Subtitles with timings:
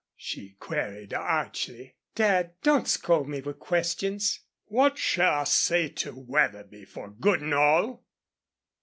[0.17, 1.93] she queried, archly.
[2.15, 7.53] "Dad, don't scold me with questions." "What shall I say to Wetherby for good an'
[7.53, 8.03] all?"